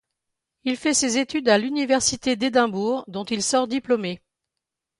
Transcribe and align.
Il 0.63 0.77
fait 0.77 0.95
ses 0.95 1.19
études 1.19 1.47
à 1.47 1.59
l'Université 1.59 2.35
d'Édimbourg 2.35 3.03
dont 3.07 3.23
il 3.25 3.43
sort 3.43 3.67
diplômé. 3.67 4.19